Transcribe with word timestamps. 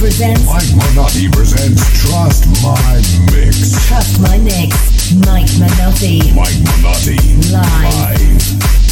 presents 0.00 0.46
Mike 0.46 0.62
Manotti 0.80 1.30
presents 1.30 1.82
Trust 2.00 2.46
My 2.62 3.02
Mix. 3.30 3.86
Trust 3.86 4.18
My 4.18 4.38
Mix. 4.38 5.12
Mike 5.26 5.44
Manotti. 5.60 6.34
Mike 6.34 6.56
Manotti. 6.64 7.18
Live. 7.52 7.92
Live. 7.92 8.89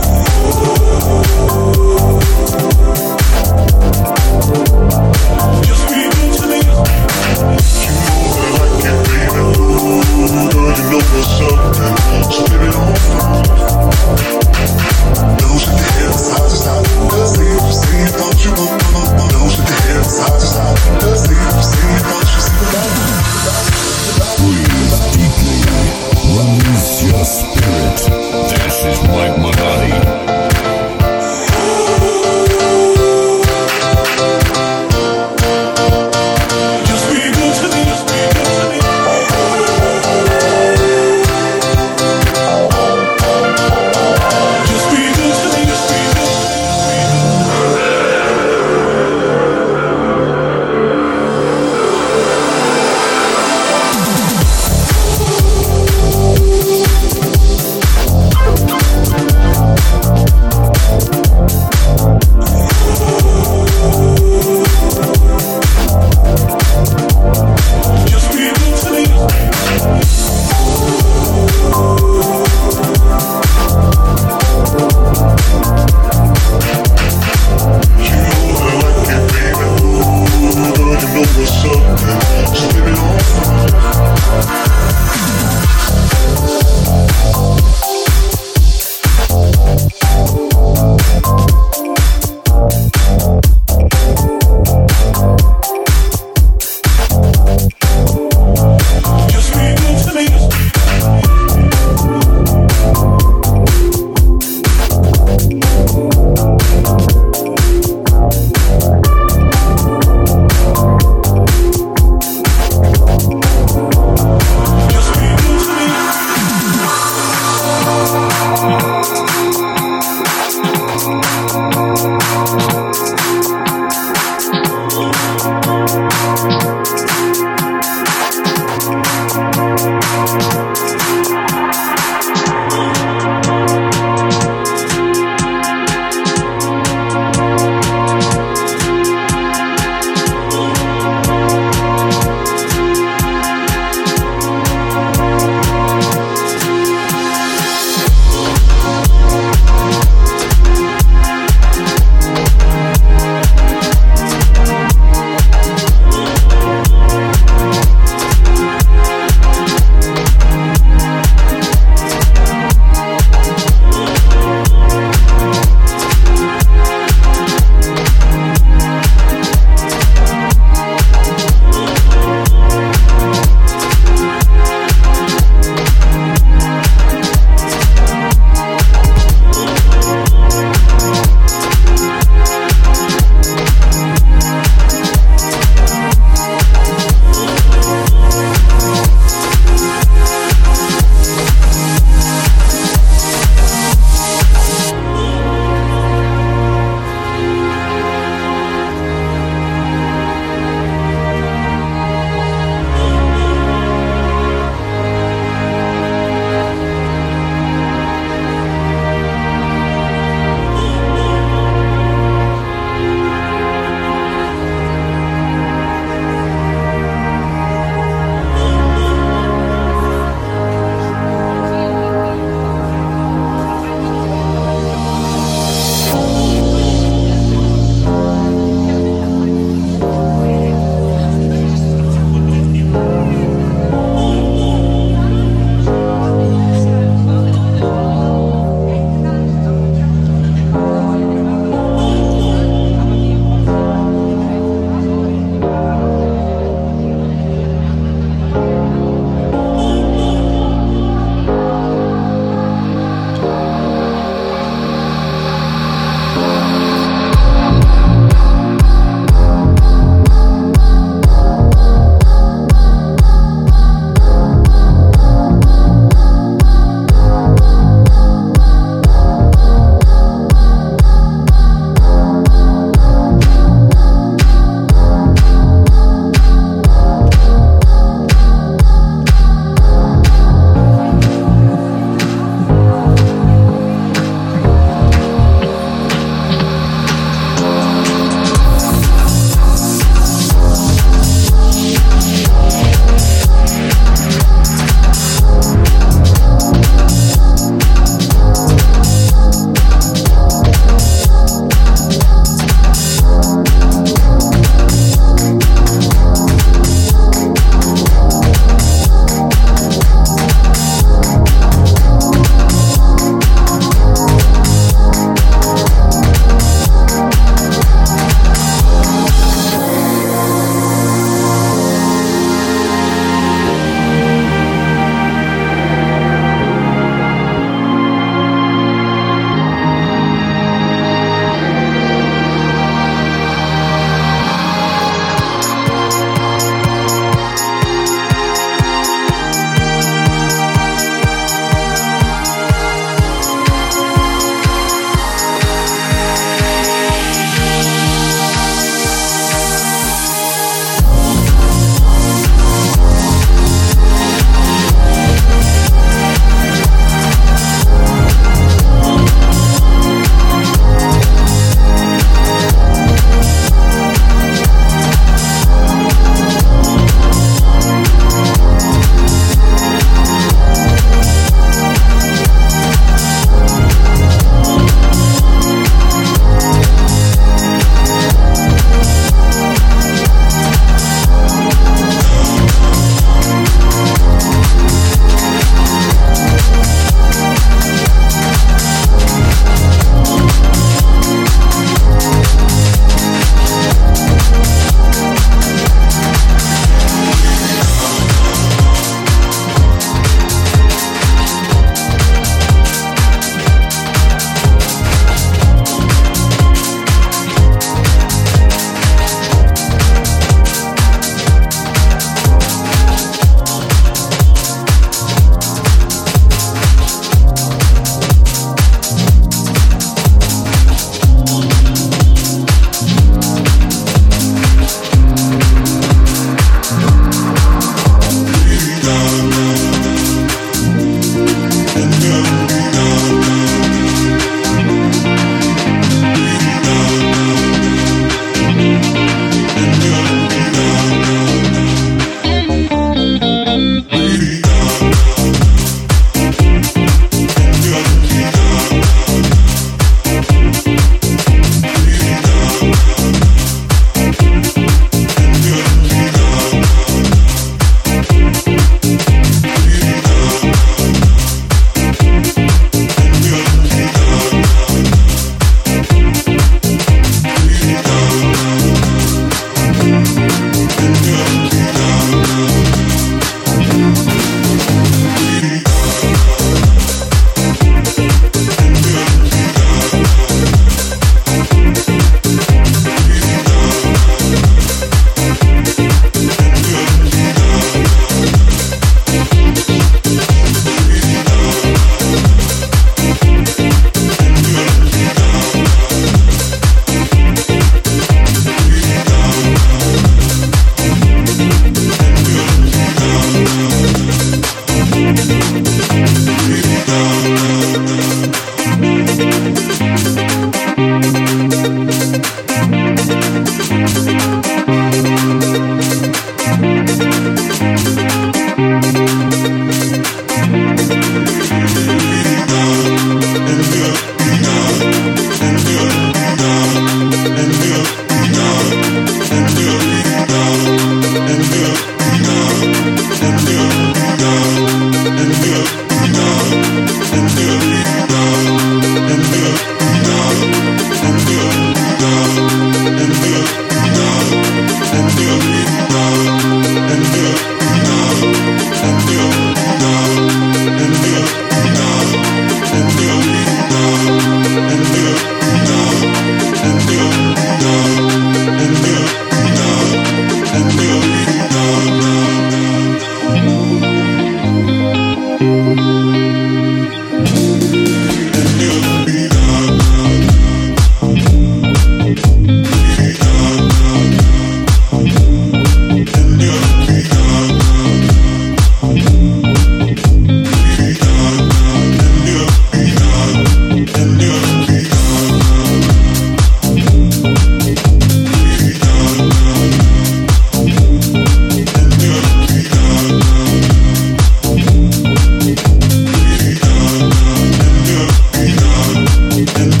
and 599.39 600.00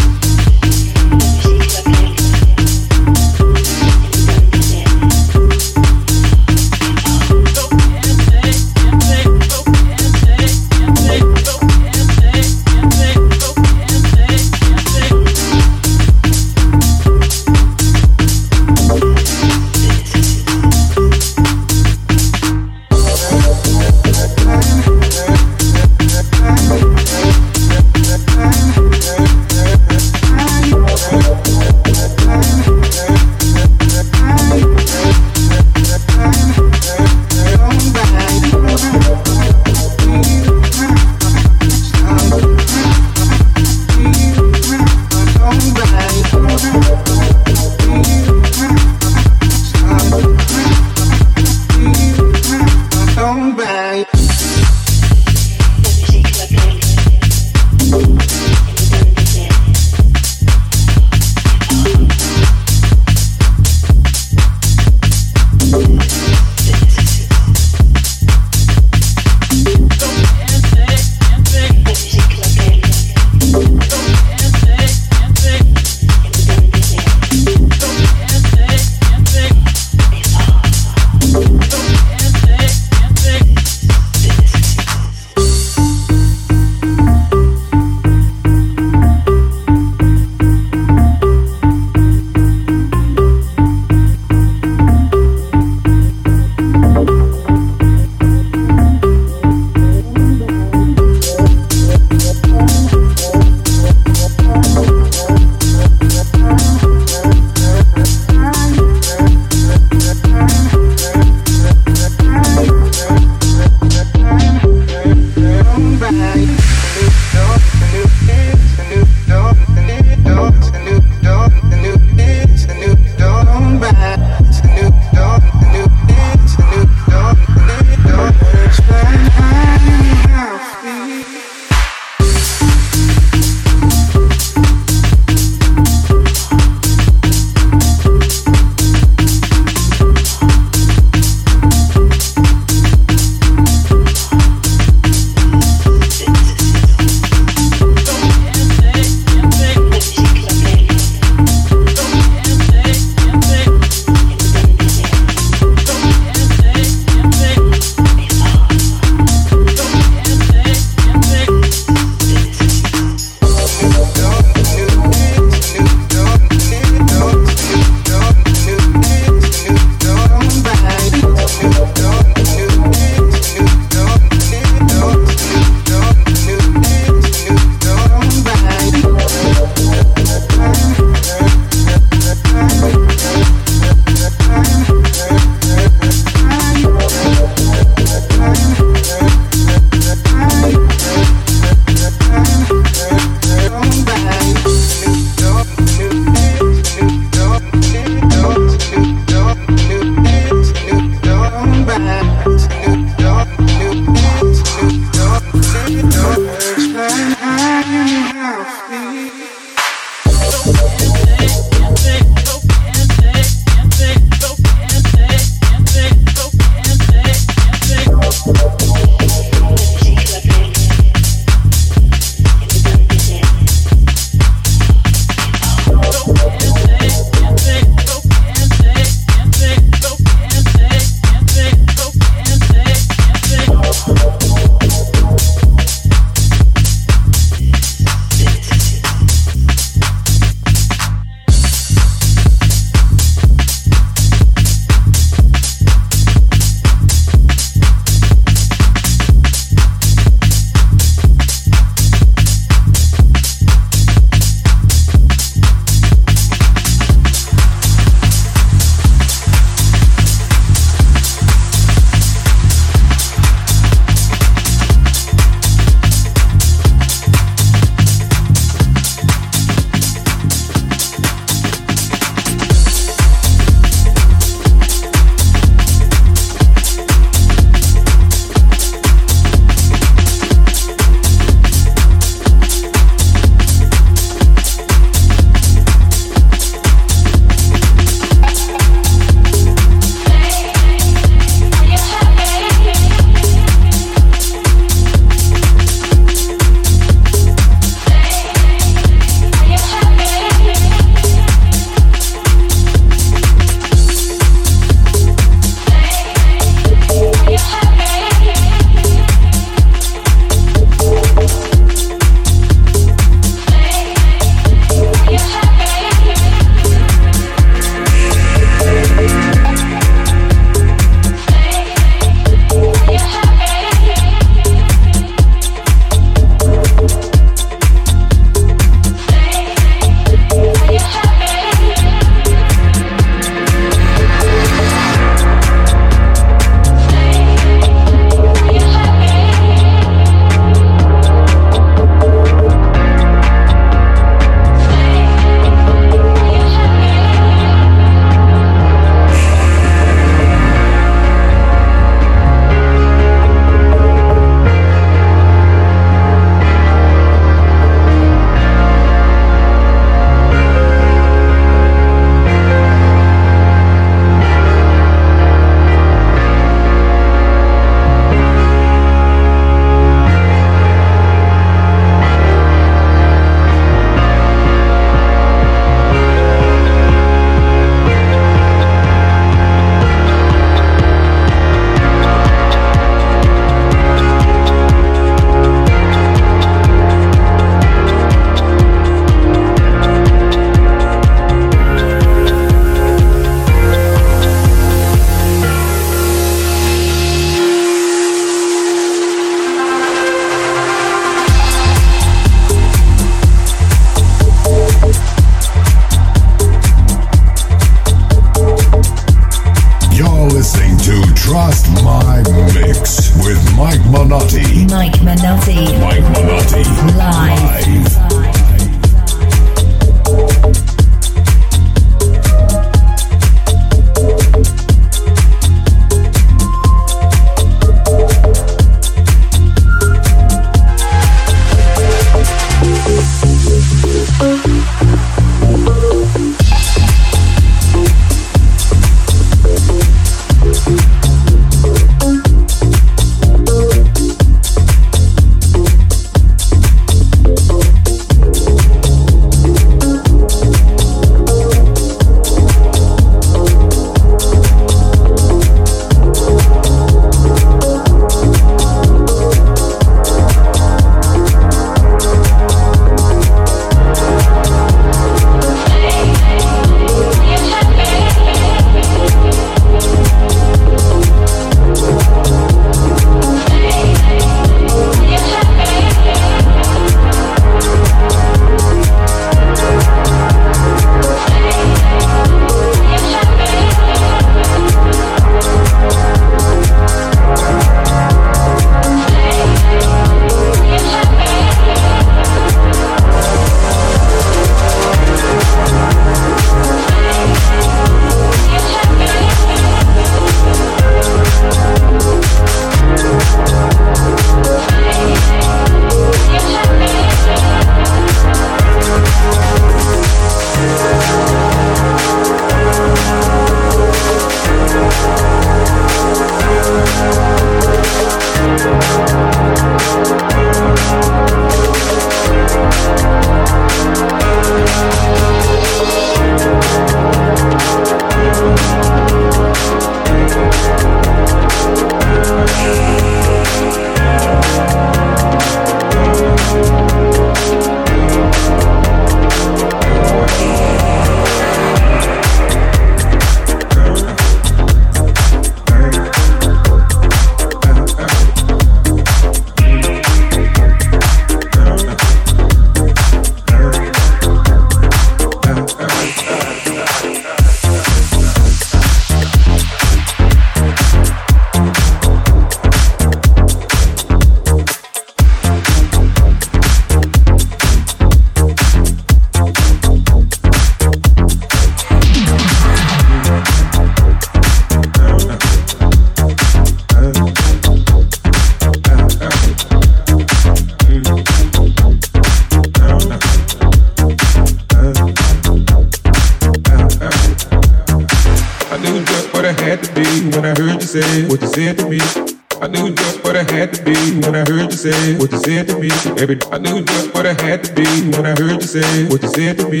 Baby, 594.98 596.58
I 596.72 596.78
knew 596.78 597.04
just 597.04 597.32
what 597.32 597.46
I 597.46 597.54
had 597.62 597.84
to 597.84 597.92
be 597.94 598.04
when 598.34 598.46
I 598.46 598.50
heard 598.50 598.82
you 598.82 598.88
say 598.88 599.26
what 599.26 599.42
you 599.42 599.48
said 599.48 599.78
to 599.78 599.88
me. 599.88 600.00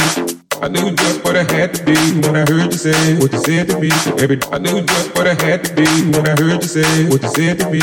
I 0.60 0.66
knew 0.66 0.90
just 0.90 1.24
what 1.24 1.36
I 1.36 1.44
had 1.52 1.72
to 1.74 1.84
be 1.84 1.94
when 2.18 2.34
I 2.34 2.40
heard 2.40 2.72
you 2.72 2.78
say 2.78 3.16
what 3.18 3.32
you 3.32 3.38
said 3.38 3.68
to 3.68 3.78
me. 3.78 3.90
Baby, 4.16 4.40
I 4.50 4.58
knew 4.58 4.82
just 4.82 5.14
what 5.14 5.28
I 5.28 5.34
had 5.34 5.64
to 5.66 5.74
be 5.74 5.86
when 6.10 6.26
I 6.26 6.30
heard 6.40 6.62
you 6.62 6.68
say 6.68 7.08
what 7.08 7.22
you 7.22 7.28
said 7.28 7.60
to 7.60 7.70
me. 7.70 7.80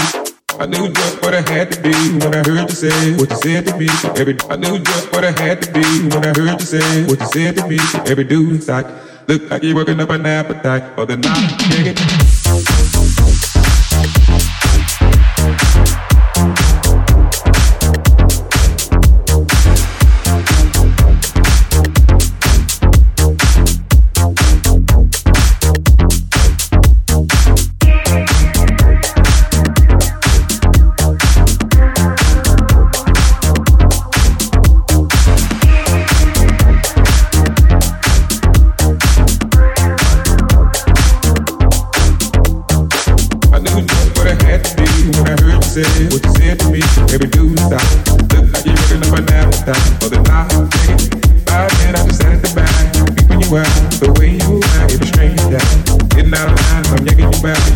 I 0.60 0.66
knew 0.66 0.90
just 0.92 1.22
what 1.22 1.34
I 1.34 1.42
had 1.50 1.72
to 1.72 1.82
be 1.82 1.94
when 2.20 2.34
I 2.36 2.44
heard 2.44 2.70
you 2.70 2.76
say 2.76 3.16
what 3.16 3.30
you 3.30 3.38
said 3.38 3.66
to 3.68 3.78
me. 3.78 3.88
Baby, 4.16 4.38
I 4.50 4.56
knew 4.58 4.80
just 4.80 5.12
what 5.14 5.24
I 5.24 5.32
had 5.32 5.62
to 5.62 5.72
be 5.72 5.84
when 6.10 6.26
I 6.26 6.34
heard 6.38 6.60
you 6.60 6.66
say 6.66 7.04
what 7.06 7.20
you 7.20 7.28
said 7.28 7.56
to 7.58 7.68
me. 7.68 7.80
Every 8.12 8.26
dude 8.26 8.50
inside 8.56 8.88
look 9.28 9.50
like 9.50 9.64
you're 9.64 9.76
working 9.76 10.02
up 10.02 10.10
an 10.10 10.26
appetite 10.26 10.96
for 10.96 11.06
the 11.06 11.16
night. 11.16 12.95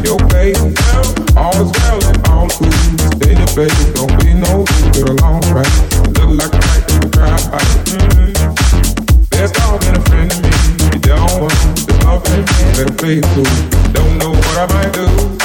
your 0.04 0.20
face. 0.30 0.60
All 1.36 1.54
well 1.54 2.00
all. 2.30 2.50
Stay 2.50 3.34
the 3.36 3.48
face. 3.56 3.82
Don't 3.94 4.14
be 4.20 4.34
no. 4.34 4.66
Look 6.16 6.32
like 6.38 6.54
a 6.54 6.62
fight 6.62 6.88
to 6.90 7.10
crowd. 7.10 7.42
Mm. 7.90 9.30
Best 9.32 9.54
dog 9.56 9.84
and 9.86 9.98
a 9.98 10.02
friend 10.02 10.32
of 10.32 10.42
me. 10.42 10.50
You 10.94 11.00
don't 11.00 11.42
want 11.42 11.54
to 11.54 11.94
love 12.06 12.24
Don't 13.94 14.18
know 14.20 14.32
what 14.32 14.58
I 14.58 14.66
might 14.74 14.94
do. 14.94 15.39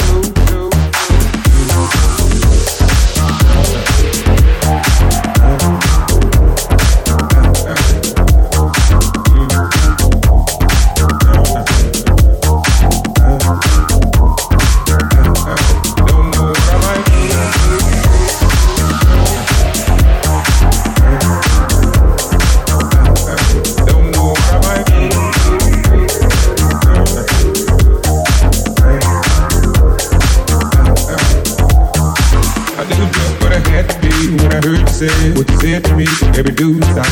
Say 35.05 35.29
what 35.33 35.47
you 35.47 35.57
said 35.61 35.83
to 35.85 35.95
me. 35.95 36.07
Every 36.33 36.51
dude 36.51 36.83
stop. 36.83 37.05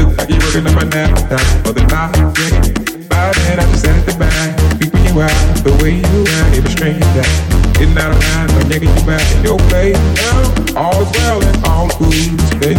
Look 0.00 0.16
like 0.16 0.30
you're 0.30 0.40
working 0.40 0.66
on 0.66 0.74
my 0.80 0.88
time 0.88 1.12
for 1.60 1.76
the 1.76 1.84
night. 1.92 2.16
Yeah. 2.40 3.04
By 3.04 3.36
then 3.36 3.60
I 3.60 3.68
just 3.68 3.84
sat 3.84 3.92
at 3.92 4.06
the 4.08 4.16
back, 4.16 4.56
peeping 4.80 5.04
you 5.04 5.20
out. 5.20 5.28
The 5.60 5.76
way 5.84 6.00
you 6.00 6.24
act, 6.40 6.56
it 6.56 6.64
was 6.64 6.72
strange 6.72 7.04
that. 7.12 7.28
Getting 7.76 7.98
out 8.00 8.16
of 8.16 8.20
line, 8.32 8.48
I'm 8.48 8.70
yanking 8.72 8.96
you 8.96 9.04
back 9.04 9.20
in 9.36 9.44
your 9.44 9.60
place. 9.68 10.00
All 10.72 10.96
is 11.04 11.12
well 11.20 11.44
and 11.44 11.64
all 11.68 11.92
is 11.92 11.96
good. 12.00 12.32
Stay 12.56 12.72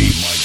Minotti. 0.00 0.39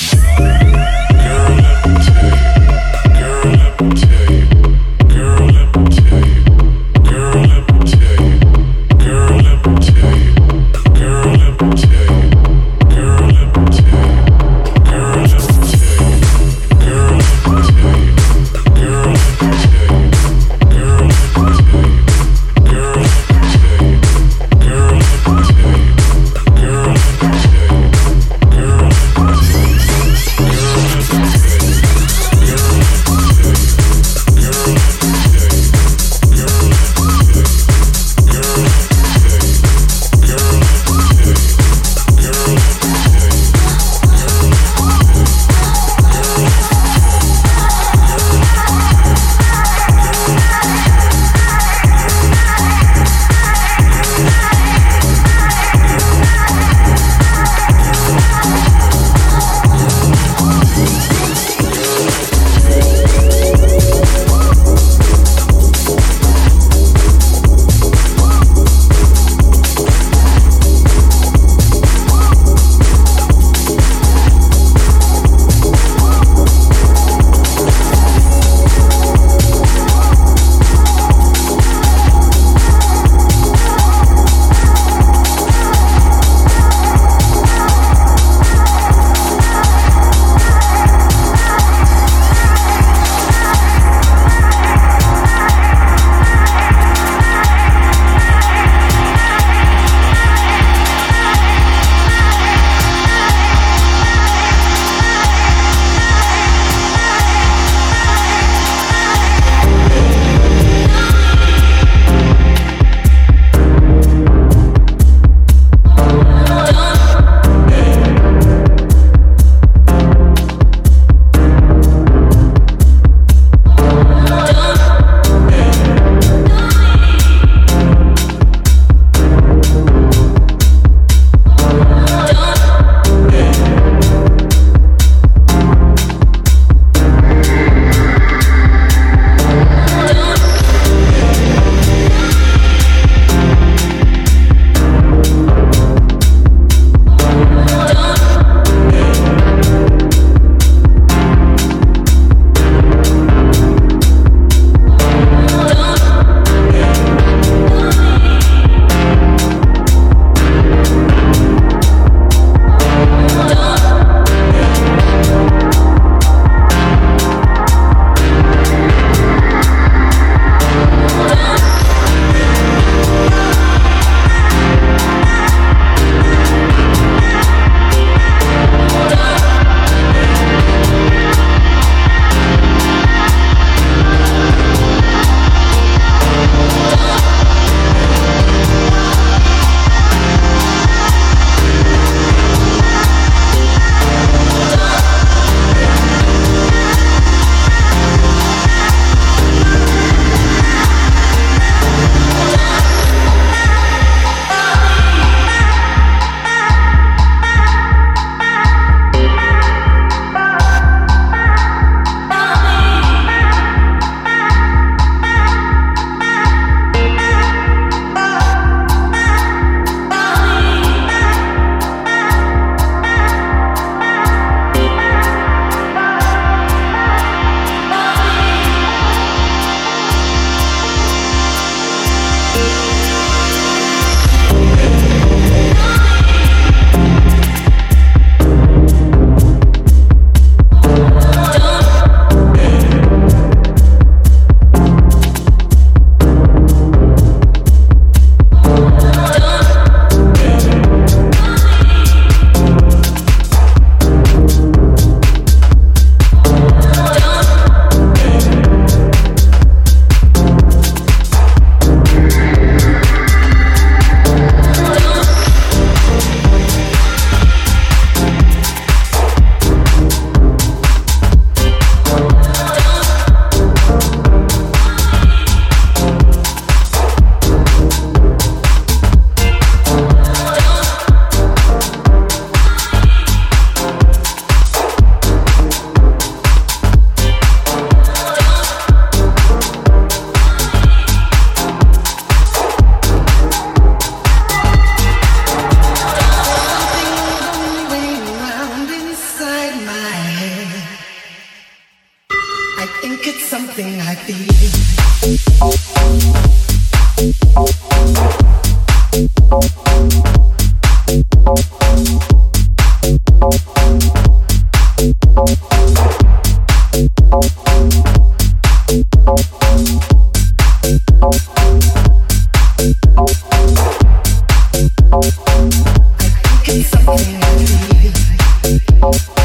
feel 327.55 329.44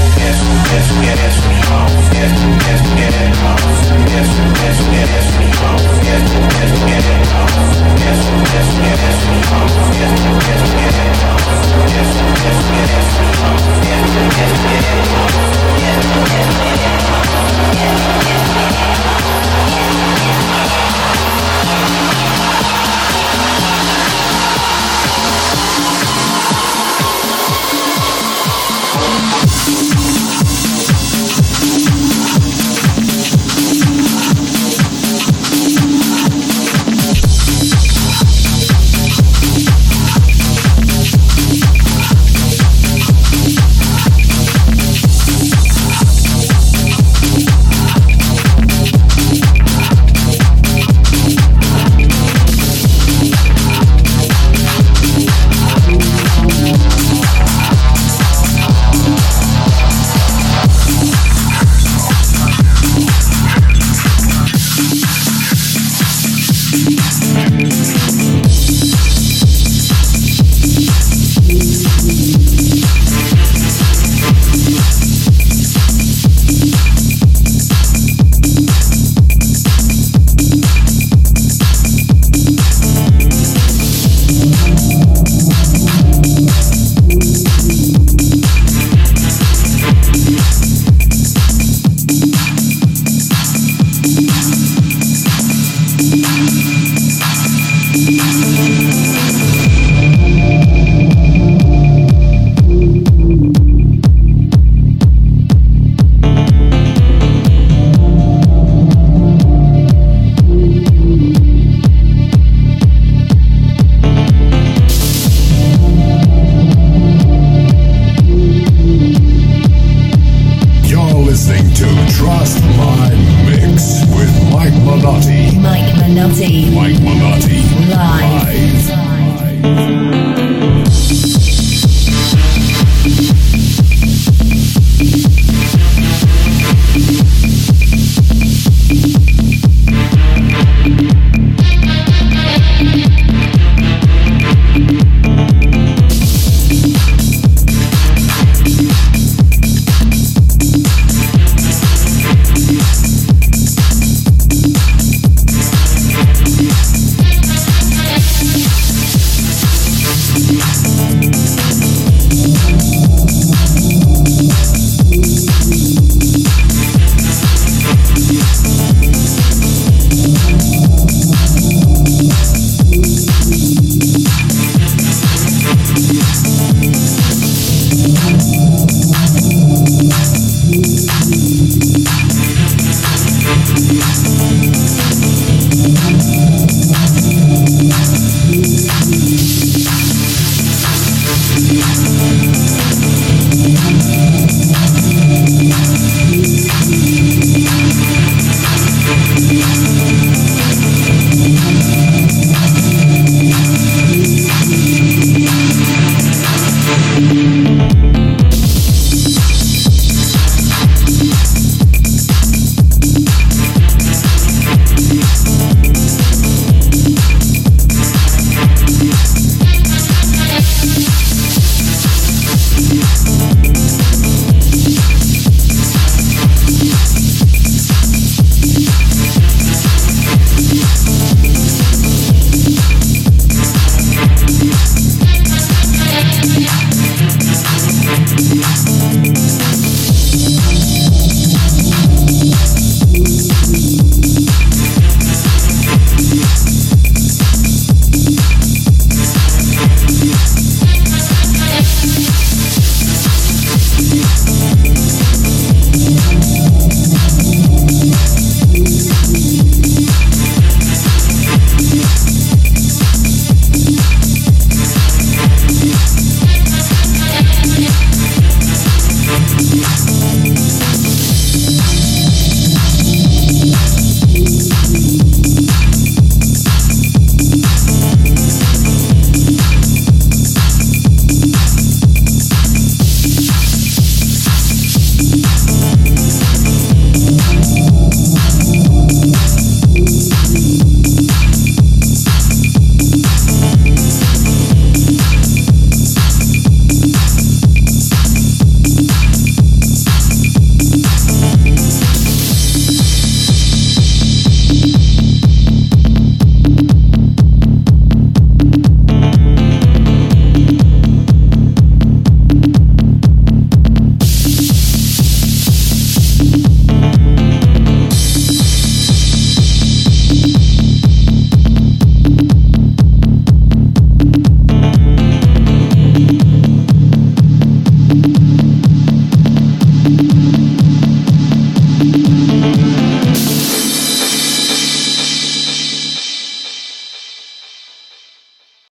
Yeah. 0.00 0.40